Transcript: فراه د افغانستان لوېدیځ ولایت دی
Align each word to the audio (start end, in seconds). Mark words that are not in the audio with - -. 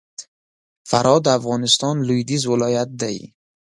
فراه 0.89 1.19
د 1.23 1.27
افغانستان 1.39 1.95
لوېدیځ 2.07 2.43
ولایت 2.53 2.89
دی 3.01 3.17